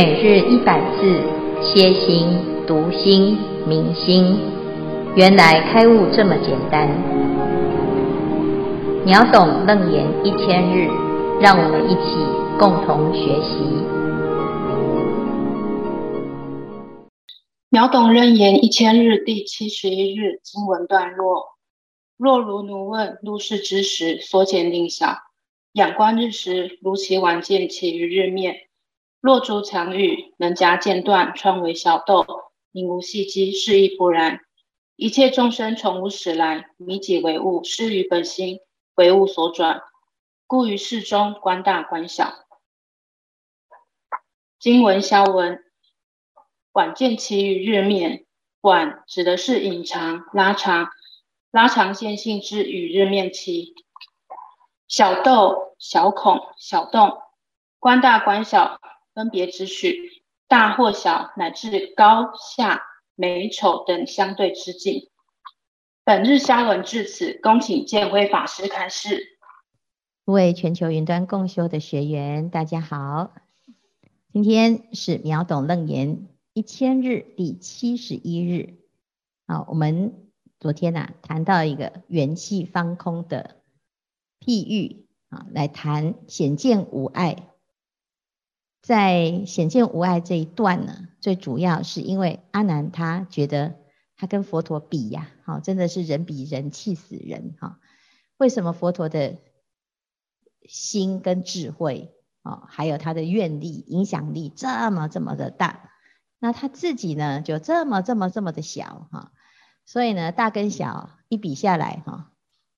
[0.00, 1.20] 每日一百字，
[1.60, 2.28] 歇心、
[2.68, 4.38] 读心、明心，
[5.16, 6.88] 原来开悟这么简单。
[9.04, 10.88] 秒懂楞严一千日，
[11.40, 12.14] 让我们一起
[12.60, 13.58] 共同学习。
[17.68, 21.42] 秒懂楞严一千日第七十一日经文段落：
[22.16, 25.16] 若如奴问入世之时，所见定晓，
[25.72, 28.67] 仰观日时，如其晚见起于日面。
[29.20, 32.24] 若筑墙宇，能夹间断，创为小豆，
[32.70, 34.40] 名无系机，是亦不然。
[34.94, 38.60] 一切众生从无始来，迷己为物，失于本心，
[38.94, 39.82] 为物所转，
[40.46, 42.32] 故于事中观大观小。
[44.60, 45.64] 经文消文：
[46.72, 48.24] 晚见其于日面，
[48.60, 50.90] 晚指的是隐藏、拉长、
[51.50, 53.74] 拉长见性之与日面期。
[54.86, 57.18] 小豆、小孔、小洞，
[57.80, 58.80] 观大观小。
[59.18, 62.82] 分别只许大或小，乃至高下
[63.16, 65.10] 美丑等相对之境。
[66.04, 69.36] 本日消文至此，恭请见辉法师开示。
[70.24, 73.32] 各位全球云端共修的学员，大家好，
[74.32, 78.78] 今天是秒懂楞严一千日第七十一日。
[79.48, 83.56] 好，我们昨天呐、啊、谈到一个元气方空的
[84.38, 87.48] 譬喻啊，来谈显见无碍。
[88.80, 93.74] 在显见无碍这一段呢，最主要是因为阿难他觉得
[94.16, 97.80] 他跟佛陀比呀，好，真的是人比人气死人哈。
[98.38, 99.36] 为什么佛陀的
[100.66, 105.90] 心跟智慧啊，还有他的愿力、影响力这么这么的大，
[106.38, 109.32] 那他自己呢就这么这么这么的小哈。
[109.84, 112.30] 所以呢，大跟小一比下来哈，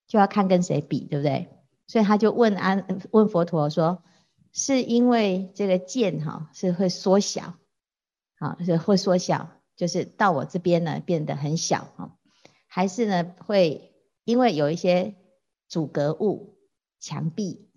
[0.08, 1.48] 就要看跟谁比，对不对？
[1.86, 4.02] 所以他就问安问佛陀说。
[4.52, 7.54] 是因为这个见哈是会缩小，
[8.38, 12.16] 啊是会缩小，就是到我这边呢变得很小哈，
[12.66, 13.94] 还是呢会
[14.24, 15.14] 因为有一些
[15.68, 16.58] 阻隔物
[16.98, 17.70] 墙壁，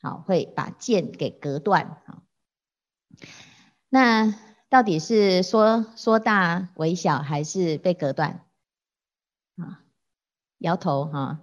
[0.00, 2.22] 好会把见给隔断哈。
[3.88, 4.34] 那
[4.68, 8.46] 到底是缩缩大为小，还是被隔断？
[9.56, 9.82] 啊，
[10.58, 11.40] 摇头哈。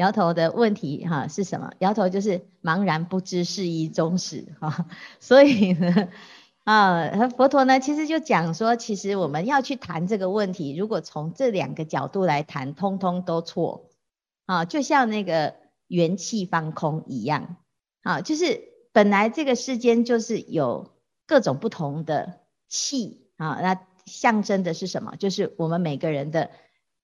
[0.00, 1.72] 摇头的问题哈是什么？
[1.78, 4.86] 摇头就是茫然不知是一终始哈，
[5.20, 6.08] 所以呢
[6.64, 13.90] 啊，佛陀呢其实就讲说，其实我们要去谈这个问题，如果从这两个角度来谈，通通都错
[14.46, 15.56] 啊，就像那个
[15.86, 17.56] 元气方空一样
[18.02, 18.62] 啊，就是
[18.92, 20.92] 本来这个世间就是有
[21.26, 22.40] 各种不同的
[22.70, 25.14] 气啊，那象征的是什么？
[25.16, 26.48] 就是我们每个人的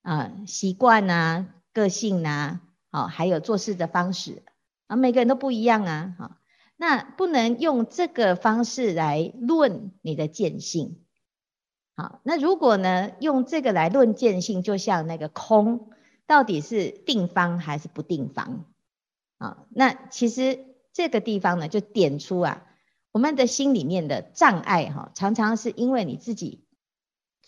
[0.01, 2.63] 啊习惯啊、个性啊。
[2.91, 4.43] 好，还有做事的方式
[4.87, 6.15] 啊，每个人都不一样啊。
[6.19, 6.37] 好，
[6.77, 11.03] 那不能用这个方式来论你的见性。
[11.97, 15.91] 好，那如果呢，用这个来论见性，就像那个空，
[16.27, 18.67] 到底是定方还是不定方？
[19.39, 22.65] 啊，那其实这个地方呢，就点出啊，
[23.13, 26.67] 我们的心里面的障碍哈，常常是因为你自己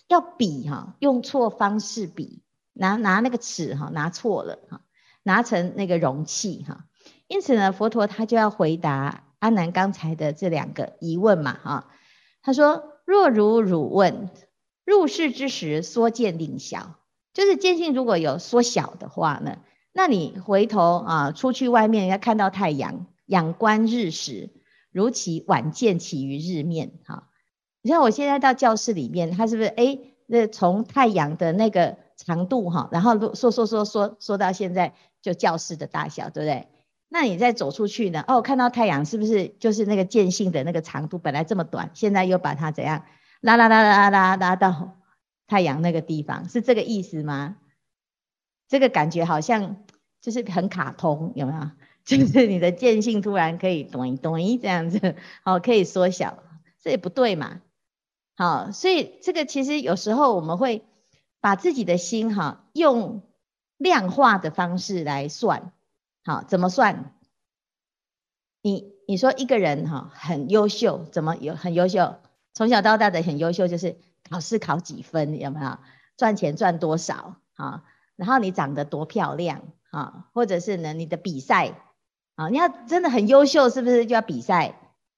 [0.09, 4.81] 要比哈，用错方式比，拿拿那个尺哈，拿错了哈。
[5.29, 6.87] 拿成那个容器哈，
[7.27, 11.91] 因此呢，佛陀他就要回答阿难刚才的这两个疑问嘛哈。
[12.41, 14.31] 他说：若如汝问，
[14.87, 16.95] 入世之时缩见定晓，
[17.35, 19.59] 就是见性如果有缩小的话呢，
[19.93, 24.49] 那你回头啊出去外面要看到太阳，仰观日时，
[24.91, 27.29] 如其晚见起于日面哈。
[27.83, 34.93] 你像我现在到教室里面，他是不是诶那从太阳的那个长度哈，然后说说说说说到现在。
[35.21, 36.69] 就教室的大小，对不对？
[37.09, 38.25] 那你再走出去呢？
[38.29, 43.05] 哦，看到太阳是不是就是那个见性的那个长度本来这么短，现在又把它怎样
[43.41, 44.97] 拉拉拉拉拉拉到
[45.49, 47.57] 太阳那个地方，是这个意思吗？
[48.69, 49.85] 这个感觉好像
[50.21, 51.71] 就是很卡通，有没有？
[52.05, 56.45] 就是你的见性突然可以咚一咚一这样子，好，可以缩小，
[56.81, 57.61] 这也不对嘛。
[58.37, 60.85] 好，所以这个其实有时候我们会
[61.41, 63.23] 把自己的心哈用。
[63.81, 65.71] 量化的方式来算，
[66.25, 67.15] 好，怎么算？
[68.61, 72.17] 你你说一个人哈很优秀，怎么有很优秀？
[72.55, 75.79] 从小到大的很优秀，就是考试考几分，有没有？
[76.17, 77.37] 赚钱赚多少？
[77.55, 77.85] 啊，
[78.17, 79.63] 然后你长得多漂亮
[79.93, 81.81] 啊，或者是呢你的比赛
[82.35, 84.75] 啊，你要真的很优秀，是不是就要比赛？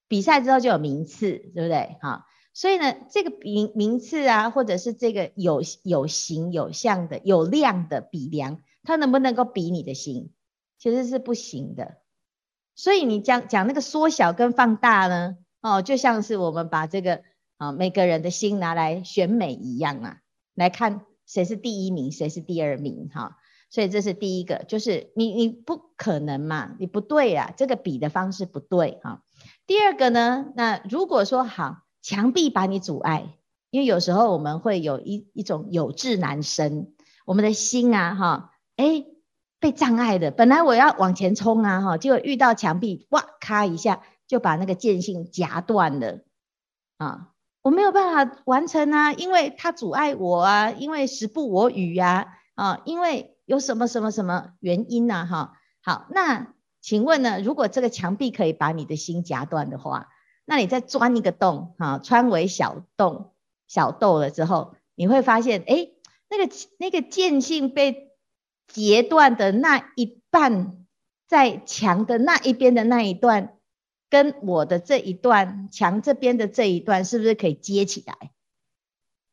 [0.06, 1.96] 比赛之后就有名次，对不对？
[2.02, 2.26] 哈。
[2.52, 10.30] 所以呢，这个名名次啊，或者是这个有有形有相的有量的比量，它能不能够比你的心？
[10.78, 11.98] 其实是不行的。
[12.74, 17.22] 所以你讲讲那个缩小跟放大呢，哦，就像是我们把这个
[17.58, 20.18] 啊，每个人的心拿来选美一样啊，
[20.54, 23.36] 来看谁是第一名，谁是第二名哈。
[23.68, 29.22] 所以这是第一个，就是你你不可能嘛，你不对啊，这个比的方式不对哈。
[29.66, 33.34] 第二个呢，那如果说好，墙壁把你阻碍，
[33.70, 36.92] 因为有时候我们会有一一种有志难伸，
[37.24, 39.04] 我们的心啊哈，哎
[39.58, 46.20] 被障碍的，本来我要往前冲啊哈，结果遇到墙壁，哇咔一下就把那个剑性夹断了
[46.98, 47.32] 啊，
[47.62, 53.36] 我没有办法完成啊，因为它阻碍我啊，因为时不我与呀啊，因为。
[53.46, 55.26] 有什么什么什么原因呢？
[55.26, 57.40] 哈，好，那请问呢？
[57.42, 60.06] 如果这个墙壁可以把你的心夹断的话，
[60.50, 63.34] 那你再钻一个洞，哈，穿为小洞、
[63.68, 65.90] 小豆了之后，你会发现，哎，
[66.28, 68.10] 那个那个间性被
[68.66, 70.84] 截断的那一半，
[71.28, 73.58] 在墙的那一边的那一段，
[74.08, 78.32] 跟我的这一段墙这边的这一段，是不是可以接起来？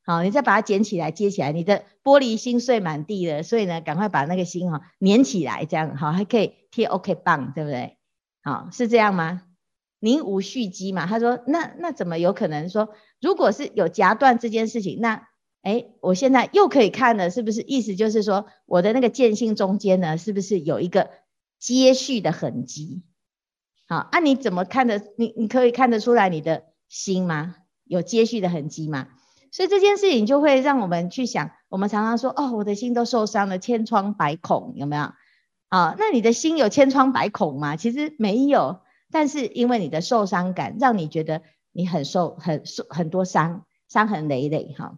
[0.06, 7.98] 好，你再把它捡起来，接起来，你的玻璃心碎满地了，所以呢，赶快把那个心哈粘起来，这样好，还可以贴 OK 棒，对不对？
[8.44, 9.42] 好，是这样吗？
[10.00, 11.06] 您无续积嘛？
[11.06, 12.90] 他说，那那怎么有可能说，
[13.20, 15.28] 如果是有夹断这件事情，那
[15.64, 17.62] 哎，我现在又可以看了，是不是？
[17.62, 21.10] 意思就是说，我的那个见性中间呢，是不是有一个
[21.60, 23.04] 接续的痕迹？
[23.88, 25.02] 好，啊，你怎么看的？
[25.18, 27.56] 你你可以看得出来你的心吗？
[27.84, 29.08] 有接续的痕迹吗？
[29.52, 35.14] 所以这件事情就会让我们去想，我们常常说，哦，我的心都受伤了，千疮百孔，有没有？
[35.70, 37.76] 啊，那你的心有千疮百孔吗？
[37.76, 38.82] 其实没有，
[39.12, 44.98] 但是因为你的受伤感，让你觉得你很受很受很多伤，伤痕累累哈。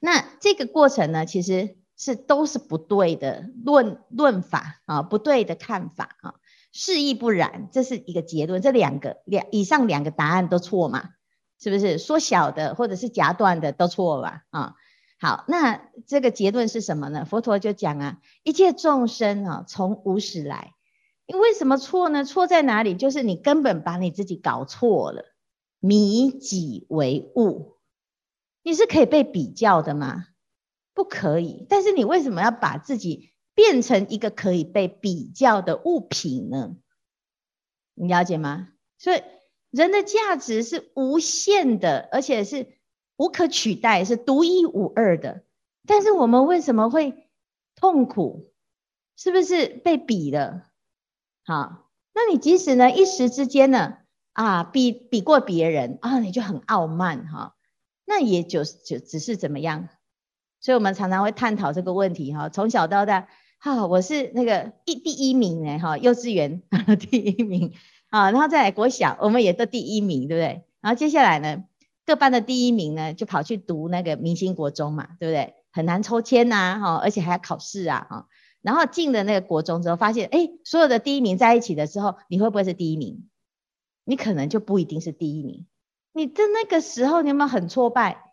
[0.00, 6.34] 那这个过程呢，其实是都是不对的论论法啊，不对的看法啊，
[6.72, 8.60] 是亦不然，这是一个结论。
[8.60, 11.10] 这两个两以上两个答案都错嘛？
[11.58, 14.74] 是不是缩小的或者是夹断的都错了啊？
[15.20, 17.24] 好，那这个结论是什么呢？
[17.24, 20.72] 佛陀就讲啊，一切众生啊，从无始来，
[21.38, 22.24] 为什么错呢？
[22.24, 22.94] 错在哪里？
[22.94, 25.24] 就是你根本把你自己搞错了，
[25.80, 27.76] 迷己为物，
[28.62, 30.26] 你是可以被比较的吗？
[30.94, 31.66] 不可以。
[31.68, 36.76] 但是你为什么要把自己变成一个可以被比较的物品呢？
[37.94, 38.68] 你了解吗？
[38.98, 39.22] 所以。
[39.72, 42.76] 人的价值是无限的，而且是
[43.16, 45.44] 无可取代，是独一无二的。
[45.86, 47.30] 但是我们为什么会
[47.74, 48.52] 痛苦？
[49.16, 50.66] 是不是被比了？
[51.44, 53.94] 好，那你即使呢一时之间呢
[54.32, 57.54] 啊比比过别人啊，你就很傲慢哈，
[58.06, 59.88] 那也就就只是怎么样？
[60.60, 62.48] 所以我们常常会探讨这个问题哈。
[62.48, 63.26] 从小到大，
[63.58, 66.62] 哈，我是那个一第一名哎哈，幼稚园
[66.98, 67.72] 第一名。
[68.10, 70.64] 啊，然后再来国小，我们也都第一名，对不对？
[70.82, 71.64] 然后接下来呢，
[72.04, 75.54] 各班的第一名呢，就跑去读那个明星国中嘛，对不对？
[75.72, 78.26] 很难抽签呐、啊，哈，而且还要考试啊，哈。
[78.62, 83.28] 然后进了那个国中之后，发现，哎，所有的第一名在一起的时候，你会不会是第一名？
[84.04, 85.66] 你可能就不一定是第一名。
[86.12, 88.32] 你在那个时候，你有没有很挫败？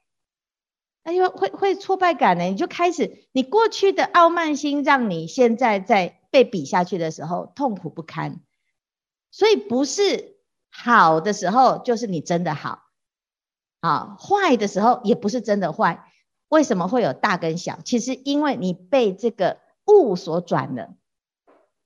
[1.04, 2.44] 哎呦，会会挫败感呢？
[2.44, 8.42] 你就开始，你过去的傲慢心，让你现在在被比下去的时候痛苦不堪。
[9.32, 10.38] 所以不是
[10.70, 12.84] 好的时候就是你真的好，
[13.80, 16.06] 啊，坏的时候也不是真的坏。
[16.50, 17.80] 为什么会有大跟小？
[17.86, 20.96] 其实因为你被这个物所转了，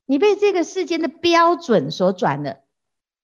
[0.06, 2.60] 你被这个世间的标准所转了。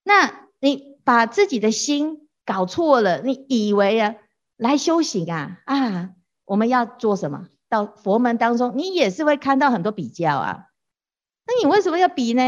[0.02, 4.14] 那你把自己的心搞错了，你以为啊
[4.56, 6.10] 来修行啊啊，
[6.44, 7.48] 我们要做什么？
[7.68, 10.66] 到佛门当中，你也是会看到很多比较啊。
[11.46, 12.42] 那你为什么要比呢？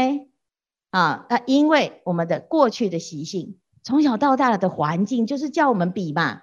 [0.89, 6.41] 啊，那因为我们的过去的习性，从小到大的环境就是叫我们比嘛，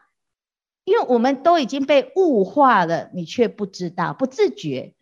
[0.85, 4.95] 因为我们都已经被物化了，你却不知道、不自觉，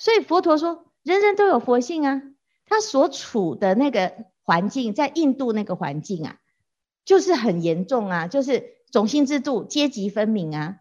[0.00, 2.22] 所以佛陀说，人人都有佛性啊。
[2.66, 6.38] 他所处的那个环境，在印度那个环境啊，
[7.04, 10.78] 就是很严重啊，就是种姓制度、阶级分明啊。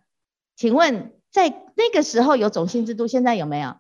[0.56, 3.76] 请问，在那个时候有种姓制度，现在有没有？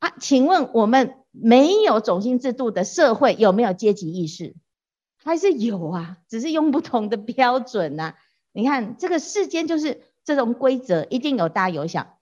[0.00, 1.14] 啊，请问我们？
[1.36, 4.54] 没有种姓制度的社会有没有阶级意识？
[5.16, 8.14] 还是有啊，只是用不同的标准呐、啊。
[8.52, 12.20] 你看这个世间就是这种规则，一定有大有小。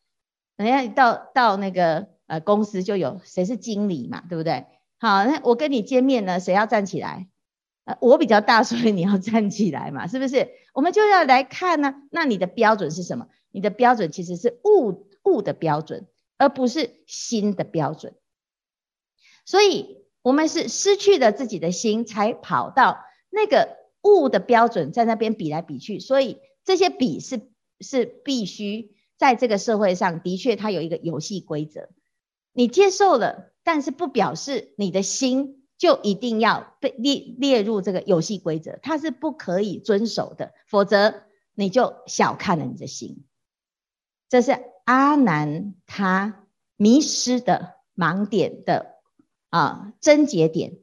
[0.57, 4.67] 人家到到那个呃公司就有谁是经理嘛，对不对？
[4.99, 7.29] 好，那我跟你见面呢，谁要站起来？
[7.85, 10.49] 呃，我比较大，所以你要站起来嘛，是不是？
[10.73, 13.27] 我们就要来看呢，那你的标准是什么？
[13.51, 16.07] 你的标准其实是物物的标准，
[16.39, 18.15] 而不是心的标准。
[19.45, 31.91] 所以，我们是失去了自己的心，才跑到那个物的标准在那边比来比去，所以这些比是是必须在这个社会上的确它有一个游戏规则，
[32.53, 41.23] 你接受了，但是不表示你的心就一定要被列列入这个游戏规则，它是不可以遵守的，否则
[41.55, 43.25] 你就小看了你的心。
[44.29, 48.97] 这是阿难他迷失的盲点的
[49.51, 50.79] 啊症结点，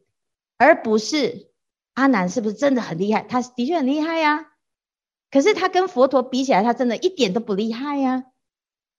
[0.57, 1.49] 而不是。
[1.93, 3.23] 阿难是不是真的很厉害？
[3.23, 4.53] 他的确很厉害呀，
[5.29, 8.28] 可是他跟佛陀比起来，他真的一点都不厉害呀。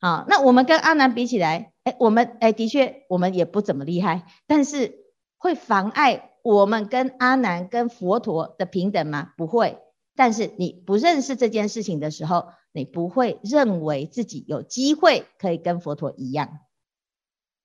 [0.00, 5.04] 好，那我们跟阿南比起来，哎，我们哎的确我们也不怎么厉害，但是
[5.36, 9.32] 会妨碍我们跟阿南跟佛陀的平等吗？
[9.36, 9.78] 不会。
[10.16, 16.60] 但是你不认识这件事情的时候，你不会认为自己有机会可以跟佛陀一样。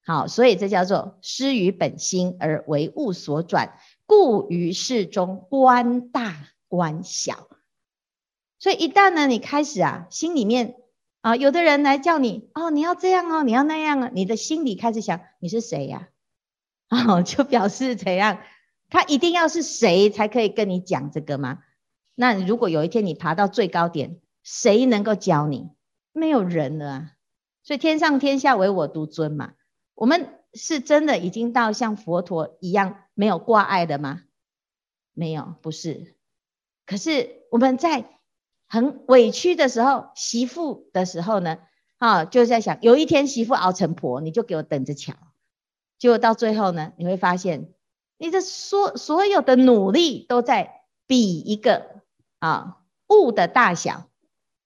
[0.06, 3.78] 好，所以这叫做失于本心而为物所转。
[4.06, 6.36] 故于事中观大
[6.68, 7.48] 观小，
[8.60, 10.76] 所以一旦呢，你开始啊，心里面
[11.26, 16.10] 啊，有的人来叫你哦，你要这样哦，你要那样啊，你的心里开始想你是谁呀？
[16.88, 18.44] 哦， 就表示怎样？
[18.92, 21.64] 他一定要是谁才可以跟你讲这个吗？
[22.14, 25.72] 那如果有一天你爬到最高点，谁能够教你？
[26.14, 27.12] 没有人了啊！
[27.64, 29.54] 所以天上天下唯我独尊嘛。
[29.96, 33.02] 我们是真的已经到像佛陀一样。
[33.16, 34.22] 没有挂碍的吗？
[35.12, 36.16] 没有，不是。
[36.86, 38.15] 可是我们在
[38.68, 41.60] 很委屈的时候，媳妇的时候呢，
[41.98, 45.14] 啊，就在想，有一天媳妇熬成婆，你就给我等着瞧。
[45.98, 47.74] 结果到最后呢，你会发现，
[48.18, 52.02] 你的所所有的努力都在比一个
[52.40, 54.10] 啊物的大小。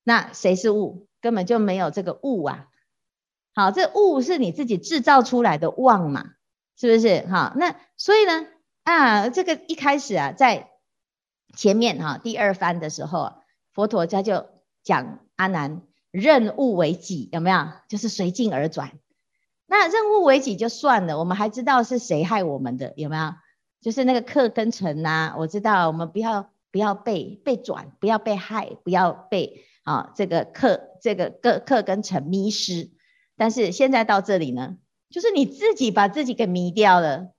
[0.03, 1.07] 那谁是物？
[1.21, 2.67] 根本就没有这个物啊。
[3.53, 6.31] 好，这物是你自己制造出来的妄嘛。
[6.81, 7.53] 是不是哈？
[7.57, 8.47] 那所以呢
[8.83, 10.71] 啊，这个一开始啊，在
[11.53, 13.33] 前面哈第二番的时候，
[13.79, 14.45] 佛陀他就
[14.83, 17.67] 讲阿难任物为己，有没有？
[17.87, 18.91] 就是随境而转。
[19.67, 23.35] 那任物为己就算了，我们还知道是谁害我们的，有没有？
[23.79, 25.33] 就是那个客跟尘呐。
[25.37, 32.91] 我知道我们不要不要被被转，不要被害，不要被啊这个客这个客客跟尘迷失。
[33.37, 34.75] 但是现在到这里呢？
[35.09, 37.29] 就是你自己把自己给迷掉了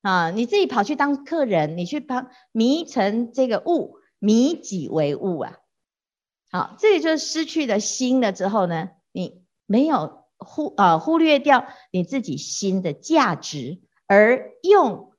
[0.00, 0.30] 啊！
[0.30, 5.58] 你自己跑去当客人，你去帮迷成这个物，迷己为物啊！
[6.52, 15.14] 好，这里就是失去了心了之后呢，你没有忽啊忽略掉你自己心的价值，而用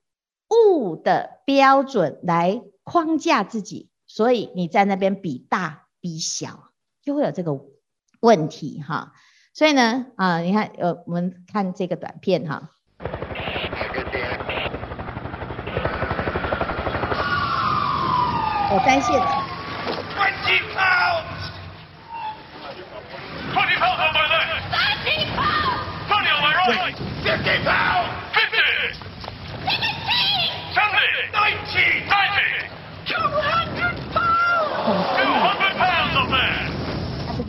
[0.50, 6.70] 物的标准来框架自己，所以你在那边比大比小，
[7.02, 7.60] 就会有这个
[8.20, 9.14] 问题哈。
[9.56, 12.70] 所以呢，啊，你看，呃，我们看这个短片哈。
[18.70, 19.43] 我在线。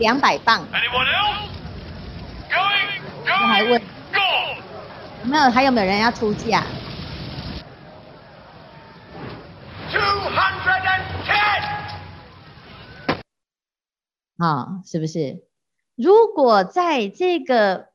[0.05, 0.67] 两百磅。
[3.27, 3.81] 我还问，
[5.23, 6.63] 有没有还有没有人要出价。
[14.37, 15.43] 好，是不是？
[15.95, 17.87] 如果在这个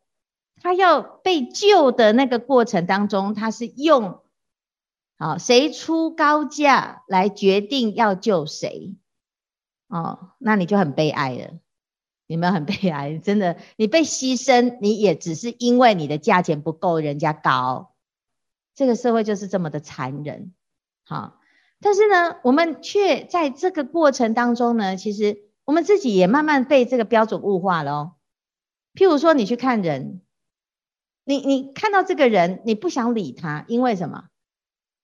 [0.61, 4.21] 他要被救的那个过程当中，他是用
[5.17, 8.97] 好谁出高价来决定要救谁？
[9.87, 11.51] 哦，那你就很悲哀了。
[12.35, 13.19] 有没有很 悲哀？
[13.19, 17.93] 真的，你被牺牲，你也只是因为你的价钱不够人家高。
[18.77, 20.53] 这个社会就是这么的残忍。
[21.05, 21.41] 好，
[21.81, 28.13] 但是呢，我们却在这个过程当中呢，其实我们自己也慢慢被这个标准物化了哦。
[28.95, 30.21] 譬如说，你去看人，
[31.25, 34.27] 你你看到这个人，你不想理他，因为什么？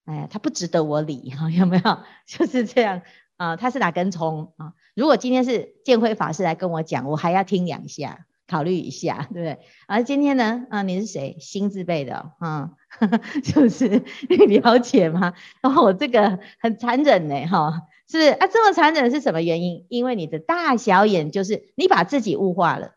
[0.04, 1.98] 哎呀，他不值得我理，哈，有没有？
[2.24, 3.02] 就是这样。
[3.36, 4.72] 啊，他是哪根葱啊？
[4.94, 9.58] 如果今天是建辉法师来跟我讲，我还要听两下，考虑一下，对不对？
[9.86, 11.36] 而今天呢，啊，你是谁？
[11.40, 12.72] 心字辈的，啊，
[13.44, 15.34] 就是你了解吗？
[15.60, 18.46] 然后我这个很残忍呢，哈，是啊？
[18.46, 19.86] 这么残忍是什么原因？
[19.88, 22.92] 因为你的大小眼就是你把自己物化了。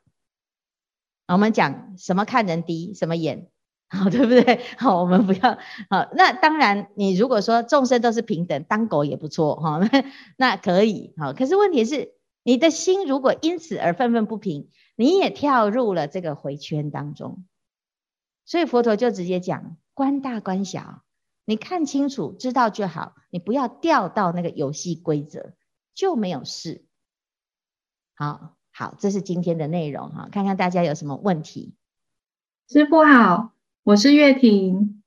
[1.27, 3.49] 我们讲什么看人低，什么眼。
[3.89, 4.61] 好，对不对？
[4.77, 5.57] 好，我们不要
[5.89, 6.09] 好。
[6.13, 9.79] 那当然，你如果说众生都是平等，当狗也不错哈。
[9.79, 10.05] 那
[10.37, 17.43] 那可以好，可是问题是，你的心如果因此而愤愤不平，你也跳入了这个回圈当中。
[18.45, 21.03] 所以佛陀就直接讲：观大观小，
[21.45, 25.53] 你看清楚，知道就好，你不要掉到那个游戏规则，
[25.95, 26.85] 就没有事。
[28.15, 31.75] 好，好，这是今天的内容哈，看看大家有什么问题。
[32.67, 33.51] 师父好，
[33.89, 35.01] 我是月婷。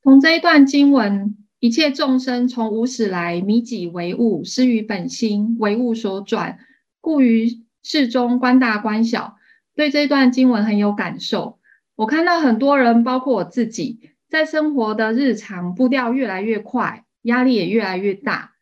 [0.00, 6.60] 从这一段经文，一切众生从无始来，迷己为物，失于本心，为物所转，
[7.00, 9.38] 故于事中观大观小。
[9.74, 11.58] 对这段经文很有感受。
[11.96, 13.98] 我看到很多人，包括我自己。
[14.28, 18.52] 在生活的日常步调越来越快，压力也越来越大，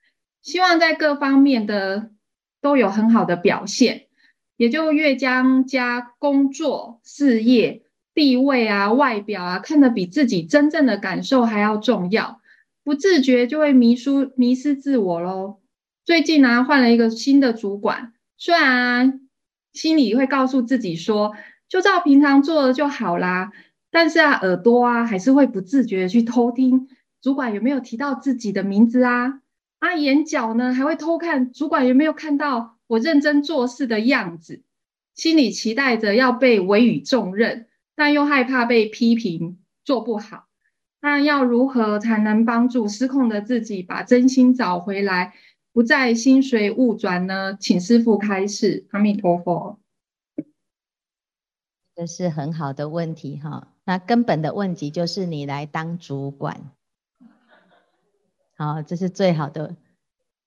[0.41, 2.13] 希望在各方面的
[2.63, 4.07] 都有很好的表现，
[4.57, 7.83] 也就越将家工作、事业、
[8.15, 12.41] 地位啊、外表啊看得比自己真正的感受还要重要，
[12.85, 15.59] 不自觉就会迷失迷失自我喽。
[16.05, 19.29] 最近呢、换了一个新的主管，虽然
[19.73, 21.33] 心里会告诉自己说，
[21.69, 23.51] 就照平常做的就好啦。
[23.91, 26.89] 但是啊，耳朵啊，还是会不自觉的去偷听
[27.23, 29.41] 主管有没有提到自己的名字啊，
[29.79, 34.63] 啊，眼角呢还会偷看主管有没有看到我认真做事的样子，
[35.15, 40.47] 心里期待着要被委以重任，但又害怕被批评做不好。
[41.01, 45.35] 那要如何才能帮助失控的自己把真心找回来，
[45.73, 47.57] 不再心随物转呢？
[47.61, 48.87] 请师父开示。
[48.91, 49.79] 阿弥陀佛。
[51.95, 53.69] 这是很好的问题哈。
[53.85, 56.71] 那根本的问题就是你来当主管，
[58.57, 59.77] 好，这是最好的。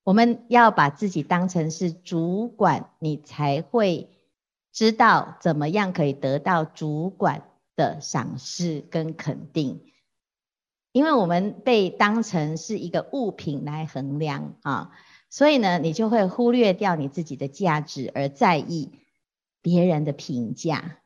[0.04, 4.10] 我们要把自己当成是主管，你才会
[4.77, 9.81] 知道怎么样可以得到主管的赏识跟肯定。
[10.91, 14.91] 因为我们被当成是一个物品来衡量啊，
[15.31, 18.91] 所以呢，你就会忽略掉你自己的价值，而在意
[19.63, 21.00] 别人的评价。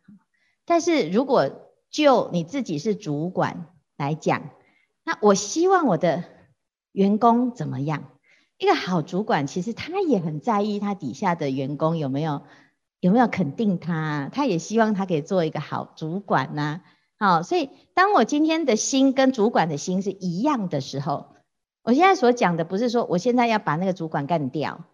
[0.65, 4.49] 但是如果就你自己是主管来讲，
[5.05, 6.25] 那我希望我的
[6.91, 8.09] 员工怎么样？
[8.57, 12.43] 一个好主管其实他也很在意他底下的员工有没有
[13.01, 16.81] 有没有肯定他，他也希望他可以做一个好主管呐。
[17.19, 21.35] 好，所以当我今天的心跟主管的心是一样的时候，
[21.83, 24.85] 我现在所讲的不是说我现在要把那个主管干掉，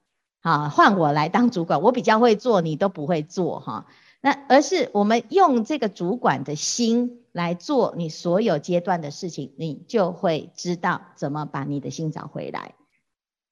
[0.42, 3.86] 好，换我来当主管，我比较会做，你都不会做哈。
[4.22, 12.74] 那而是我们用这个主管的心来做你所有阶段的事情，你就会知道怎么把你的心找回来。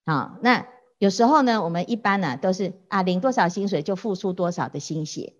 [0.05, 0.65] 好，那
[0.97, 5.33] 有时候呢，我们一般呢都是啊，领多少薪水就付出多少的心血，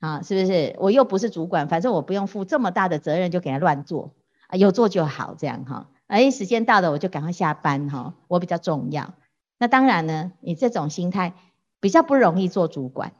[0.00, 0.76] 啊，是不是？
[0.78, 4.14] 我又不是主管，反正我不用负这么大的责任，就给他乱做
[4.48, 5.90] 啊，有做就好，这样哈。
[6.06, 9.14] 哎，时间到了我就赶快下班哈，我比较重要。
[9.58, 11.34] 那当然呢，你这种心态
[11.80, 13.14] 比较不容易做主管。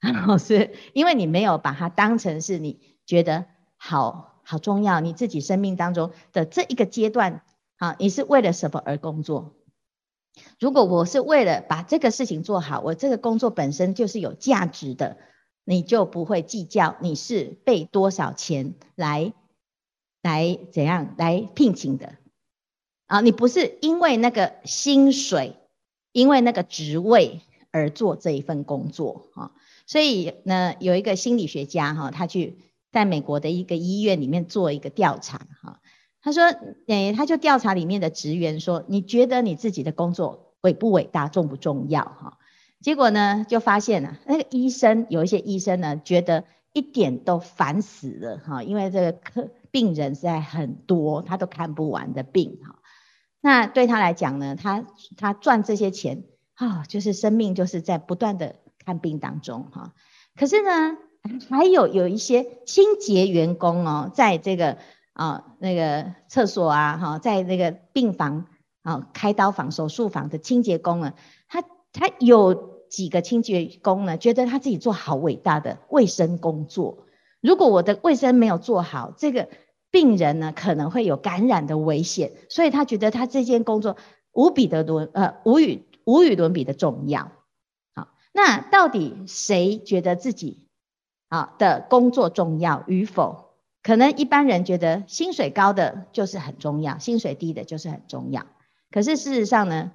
[0.38, 7.42] 是因为你没有把它当成是你觉得好好重要，你自己生命当中的这一个阶段
[7.78, 9.56] 啊，你是为了什么而工作？
[10.58, 15.16] 如果我是为了把这个事情做好，我这个工作本身就是有价值的，
[15.64, 19.32] 你就不会计较你是被多少钱来
[20.22, 22.14] 来怎样来聘请的
[23.06, 23.20] 啊？
[23.20, 25.56] 你不是因为那个薪水，
[26.12, 29.52] 因为那个职位而做这一份工作啊？
[29.86, 32.58] 所以呢，有一个心理学家哈，他去
[32.92, 35.80] 在美国的一个医院里面做一个调查哈。
[36.22, 36.44] 他说，
[36.86, 42.38] 诶，他就调查里面的职员说，你觉得你自己的工作伟不伟大，重不重要哈？
[42.80, 52.78] 结果呢，就发现了那个医生有一些医生呢，觉得一点都烦死了哈，因为这个客病人实在很多，他都看不完的病哈。
[53.40, 58.56] 那对他来讲呢，他他赚这些钱啊，就是生命就是在不断的。
[58.84, 59.92] 看病当中哈，
[60.34, 60.96] 可是呢，
[61.50, 64.78] 还有有一些清洁员工哦，在这个
[65.18, 68.46] 啊那个厕所啊哈，在那个病房
[68.82, 71.14] 啊开刀房、手术房的清洁工呢，
[71.48, 77.06] 他他有几个清洁工呢，觉得他自己做好伟大的卫生工作。
[77.40, 79.48] 如果我的卫生没有做好，这个
[79.90, 83.96] 病人呢可能会有感染的危险，所以他觉得他这件工作
[84.30, 87.32] 无比的伦呃无与无与伦比的重要。
[87.92, 90.68] 好那到底谁觉得自己
[91.28, 93.47] 啊的工作重要与否？
[93.82, 98.46] 可能一般人觉得薪水高的就是很重要，薪水低的就是很重要。
[98.90, 99.92] 可是事实上呢，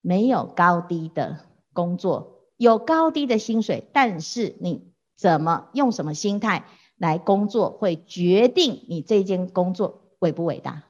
[0.00, 6.64] 没有高低的工作，有高低的薪水，但是你怎么用什么心态
[6.96, 10.84] 来工作，会决定你这件工作伟不伟大。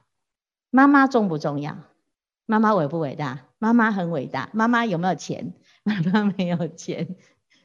[0.71, 1.79] 妈妈重不重要？
[2.47, 3.47] 妈妈伟不伟大？
[3.59, 4.51] 妈妈很伟大。
[4.53, 5.55] 妈妈有没有钱？
[5.83, 7.17] 妈妈没有钱，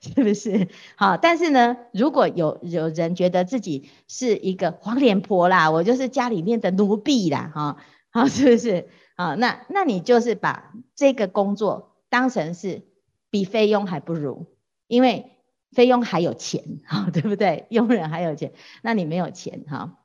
[0.13, 0.67] 是不是？
[0.95, 7.77] 好，但是呢，如果有有人觉得自己是一个黄脸婆啦，我就是家里面的奴婢啦，哈，
[8.11, 8.87] 好，是不是？
[9.17, 12.83] 好，那那你就是把这个工作当成是
[13.29, 14.45] 比菲佣还不如，
[14.87, 15.31] 因为
[15.71, 17.65] 菲佣还有钱，哈，对不对？
[17.69, 19.99] 佣人还有钱，那你没有钱，哈。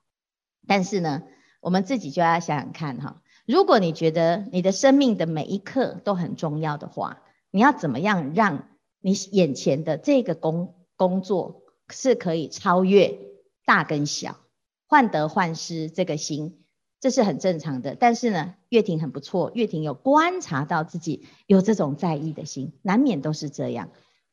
[0.67, 1.23] 但是呢，
[1.61, 8.69] 我们自己就要想想看，哈，如果你觉得你的生命的每一刻都很重要的话，你要怎么样让
[9.01, 13.19] 你眼前的这个工工作是可以超越
[13.65, 14.39] 大跟小，
[14.87, 16.65] 患得患失这个心，
[17.01, 17.95] 这是很正常的。
[17.95, 23.91] 但是呢，月婷很不错，月婷有观察到自己有这种在意的心，难免都是这样。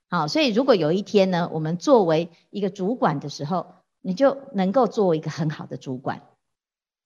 [0.09, 6.21] 好，所以如果有一天呢，我们作为一个主管的时候，你就能够作为一个很好的主管。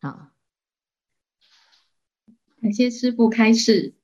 [0.02, 0.30] 好，
[2.62, 3.96] 感谢师傅开示。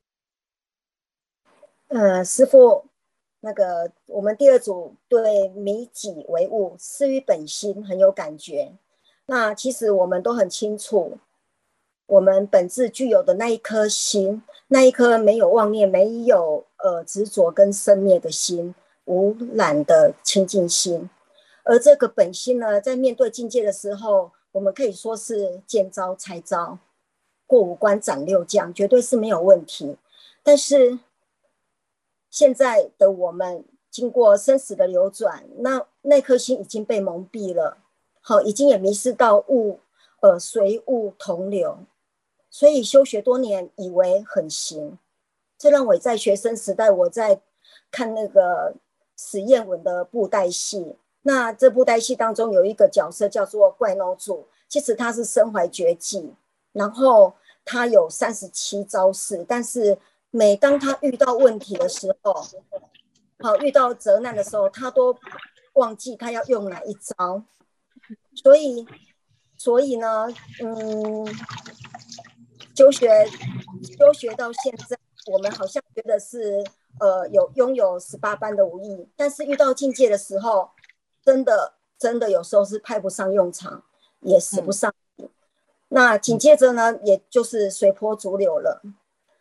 [1.89, 2.86] 呃，师父，
[3.47, 8.73] 那个我们第二组对迷己为物，失于本心很有感觉。
[9.27, 11.17] 那其实我们都很清楚，
[12.07, 21.09] 我们本质具有的那一颗心，那一颗没有妄念、没有呃执着跟生灭的心，无染的清净心。
[21.63, 26.77] 而这个本心呢，在面对境界的时候，我们可以说是见招拆招，
[27.45, 29.95] 过五关斩六将，绝对是没有问题。
[30.43, 30.99] 但是。
[32.37, 37.79] 现在的我们经过生死的流转，那那颗心已经被蒙蔽了，
[38.21, 39.79] 好，已经也迷失到物，
[40.19, 41.79] 呃，随物同流，
[42.51, 44.99] 所以修学多年，以为很行。
[45.57, 47.41] 这让我在学生时代，我在
[47.89, 48.75] 看那个
[49.17, 56.35] 史艳文的布袋戏，那这布袋戏当中有一个角色叫做怪侬祖，其实他是身怀绝技，
[56.73, 57.33] 然后
[57.65, 59.97] 他有三十七招式，但是。
[60.37, 62.31] 每当他遇到问题的时候，
[63.39, 65.17] 好，遇到责难的时候，他都
[65.73, 67.43] 忘记他要用哪一招。
[68.35, 68.87] 所以，
[69.57, 70.27] 所以呢，
[70.63, 71.25] 嗯，
[72.75, 73.09] 修学
[73.97, 74.95] 修学到现在，
[75.31, 76.63] 我们好像觉得是
[76.99, 80.69] 呃有拥有十八般的武艺，但是遇到境界的时候，
[81.25, 83.83] 真的真的有时候是派不上用场，
[84.19, 84.93] 也使不上。
[85.17, 85.27] 嗯、
[85.87, 88.83] 那紧接着呢，也就是随波逐流了。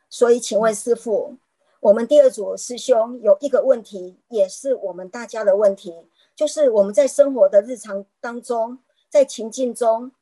[0.09, 1.37] 所以，请问师父，
[1.81, 10.13] 我们第二组师兄有一个问题，也是我们大家的问题，就是我们在生活的日常当中，在情境中，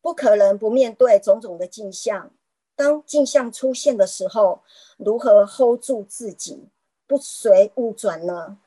[0.00, 2.30] 不可能不面对种种的镜像。
[2.74, 4.62] 当镜像出现的时候，
[4.96, 6.68] 如何 hold 住自己，
[7.06, 8.58] 不随物转呢？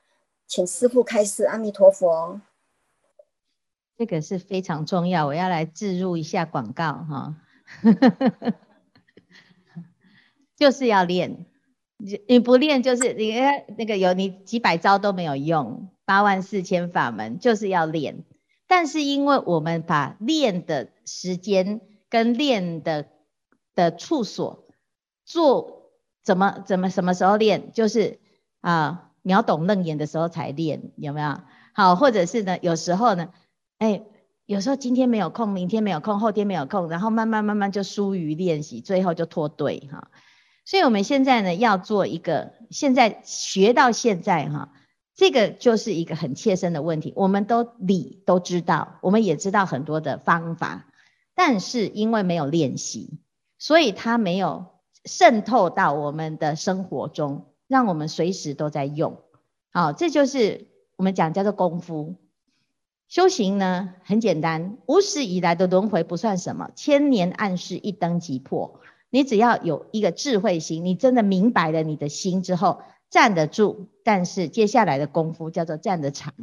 [0.47, 1.45] 请师父开示。
[1.45, 2.39] 阿弥陀佛。
[3.97, 7.35] 这个是非常重要，我要来置入一下广告哈。
[10.57, 11.45] 就是要练，
[11.97, 13.33] 你你不练就是你
[13.77, 18.23] 那个有你几百招都没有用，八万四千法门就是要练。
[18.67, 23.05] 但是因为我们把练的时间跟练的
[23.75, 24.65] 的处所
[25.23, 25.91] 做
[26.23, 28.19] 怎么怎么什么时候练，就是
[28.61, 31.41] 啊秒懂楞严的时候才练，有没有？
[31.73, 33.29] 好，或者是呢有时候呢，
[33.77, 34.03] 哎，
[34.45, 40.09] 有时候今天没有空，明天没有空，后天没有空，然后慢慢慢慢就疏于练习，最后就脱队哈。
[40.65, 44.73] 所以我们现在呢，要做一个，现在学到现在哈，
[45.13, 47.13] 这个就是一个很切身的问题。
[47.15, 50.87] 我们都理都知道，我们也知道很多的方法，
[51.35, 53.19] 但是因为没有练习，
[53.59, 54.65] 所以它没有
[55.05, 59.19] 渗透到我们的生活中，让我们随时都在用。
[59.71, 62.15] 好，这就是我们讲叫做功夫。
[63.07, 68.79] 修行呢，很简单，无始以来的轮回不算什么，千年暗室一灯即破。
[69.09, 73.89] 你只要有一个智慧心，你真的明白了你的心之后，站得住。
[74.03, 76.33] 但是接下来的功夫叫做站得长。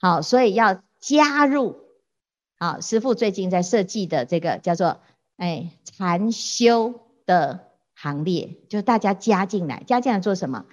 [0.00, 1.76] 好，所以要加入。
[2.58, 5.00] 好，师父最近在设计的这个叫做
[5.36, 10.66] 哎禅修的行列，就大家加进来，加进来做什么？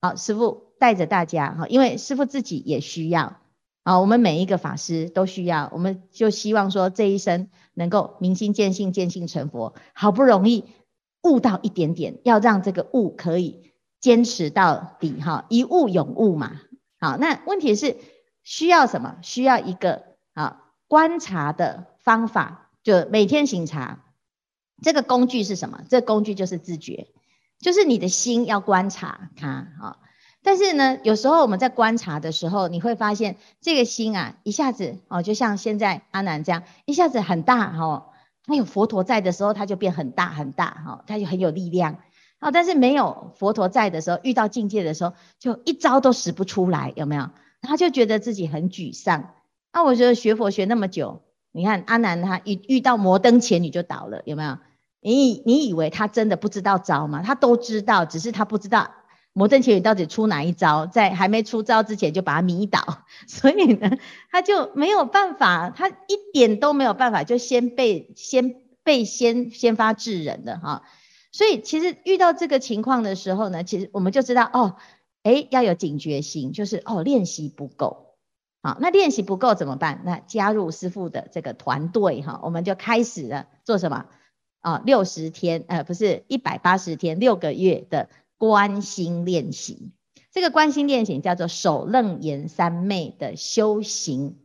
[0.00, 3.40] 好，师父带着大家哈，因为师父自己也需要。
[3.82, 9.74] 啊，我们每一个法师都需要，我们就希望说这一生能够明心见性，见性成佛。
[9.94, 10.66] 好不容易
[11.22, 16.60] 悟到一点点，要让这个悟可以坚持到底哈，一悟永悟嘛。
[16.98, 17.96] 好，那问题是
[18.42, 19.16] 需要什么？
[19.22, 24.04] 需要一个啊观察的方法，就每天醒察。
[24.82, 25.82] 这个工具是什么？
[25.88, 27.08] 这个工具就是自觉，
[27.58, 29.48] 就是你的心要观察它
[29.80, 29.96] 啊。
[30.42, 38.06] 但是呢，有时候我们在观察的时候，你会发现这个心啊，一下子哦，就像现在阿南这样，一下子很大哈。
[38.46, 41.98] 那有佛陀在的时候，它就变很大很大哈，它就很有力量。
[42.38, 47.28] 啊，但是没有佛陀在的时候，遇到境界的时候，就一招都使不出来，有没有？
[47.60, 49.34] 他就觉得自己很沮丧。
[49.74, 51.20] 那我觉得学佛学那么久，
[51.52, 54.56] 你看阿南他一遇到摩登前女就倒了，有没有？
[55.02, 57.22] 你你以为他真的不知道招吗？
[57.22, 58.90] 他都知道，只是他不知道
[59.32, 63.98] 摩登伽女到底出哪一招，在还没出招之前就把他迷倒， 所以呢，
[64.30, 70.82] 他就没有办法，他一点都没有办法，就先被先被先先发制人的哈。
[71.32, 74.76] 所以其实遇到这个情况的时候呢，其实我们就知道哦，
[75.22, 78.16] 诶，要有警觉心，就是哦练习不够，
[78.62, 80.02] 好，那练习不够怎么办？
[80.04, 84.06] 那加入师傅的这个团队哈，我们就开始了做什么？
[84.60, 88.10] 啊，六十天，呃，不是一百八十天，六个月的
[88.40, 89.92] 观心练习。
[90.32, 94.38] 这个观心练习叫做首楞严三昧的修行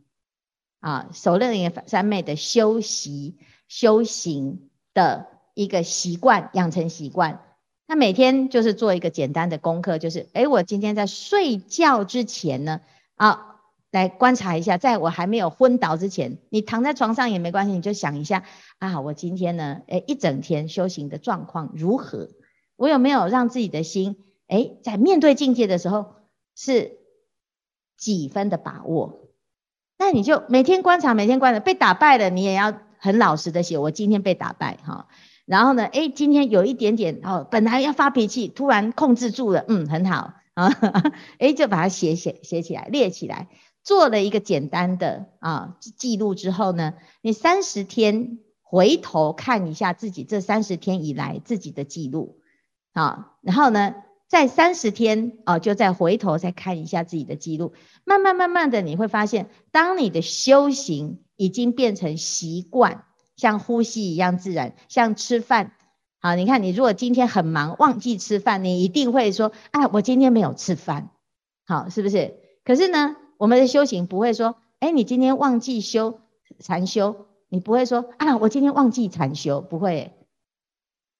[0.80, 7.40] 啊，首楞严三昧的修习修行的一个习惯，养成习惯。
[7.86, 12.82] 那每天就是做一个简单的功课，就是，诶，我今天在睡觉之前呢，
[13.14, 13.54] 啊。
[13.92, 18.44] 来观察一下，在我还没有昏倒之前，你躺在床上也没关系，你就想一下
[18.78, 22.28] 啊，我今天呢，诶，一整天修行的状况如何？
[22.76, 24.16] 我有没有让自己的心，
[24.48, 26.14] 诶，在面对境界的时候
[26.54, 26.98] 是
[27.96, 29.30] 几分的把握？
[29.98, 35.08] 那你就每天观察，每天观察，被打败了，你也要很老实的写，我今天被打败哈。
[35.46, 40.68] 然后呢，诶，今天有一点点哦，本来要发脾气，突然控制住了，嗯，很好啊，
[41.38, 43.48] 诶，就把它写写写起来，列起来。
[43.82, 52.35] 做了一个简单的啊记录之后呢，你三十天回头看一下自己这三十天以来自己的记录，
[52.96, 53.94] 啊，然后呢，
[54.26, 63.04] 在三十天啊就再回头再看一下自己的记录，慢慢慢慢的你会发现，当你的修行已经变成习惯，
[63.36, 65.72] 像呼吸一样自然，像吃饭，
[66.20, 71.10] 好，你看你如果今天很忙忘记吃饭，你一定会说，哎，我今天没有吃饭，
[71.66, 72.34] 好，是不是？
[72.64, 73.16] 可是呢？
[73.38, 76.20] 我们的修行不会说，哎，你今天忘记修
[76.58, 80.14] 禅修，你不会说啊，我今天忘记禅修，不会，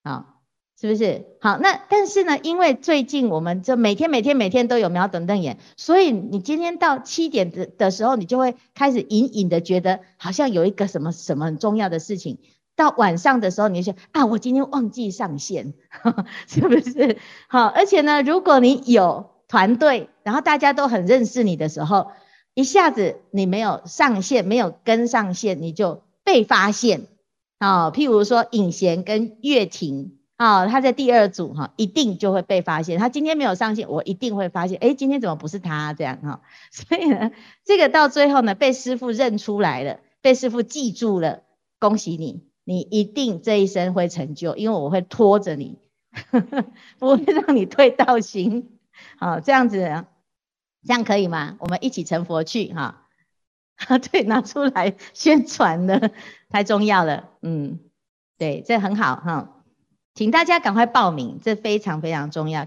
[0.02, 0.35] 好，
[0.80, 1.24] 是不是？
[1.40, 12.38] 好，那但是呢，因为最近我们就每天每天每天都有秒等瞪眼，所以你今天到七点的的时候，你就会开始隐隐的觉得好像有一个什么什么很重要的事情。
[12.74, 15.74] 到晚上的时候，你就说啊，我今天忘记上线，
[16.46, 17.18] 是不是？
[17.48, 19.30] 好，而且呢，如果你有。
[19.48, 22.08] 团队，然后大家都很认识你的时候，
[22.54, 27.06] 一下子你没有上线，没有跟上线，你就被发现
[27.60, 32.98] 啊、譬如说尹贤跟月婷啊、哦，他在第二组哈、一定就会被发现。
[32.98, 37.30] 他今天没有上线，我一定会发现，诶，今天怎么不是他这样哈、 所以呢，
[37.64, 41.42] 这个到最后呢，被师傅认出来了，被师傅记住了，
[41.78, 45.78] 恭喜你，你一定这一生会成就，因为我会拖着你，
[46.98, 48.68] 不会让你退道行。
[49.18, 50.04] 好，这样子，
[50.86, 51.56] 这样可以吗？
[51.60, 53.02] 我们一起成佛去哈。
[54.10, 56.12] 对，拿出来宣传的
[56.48, 57.28] 太重要了。
[57.42, 57.80] 嗯，
[58.38, 59.55] 对，这很好哈，
[60.16, 62.64] 请大家赶快报名，这非常非常重要。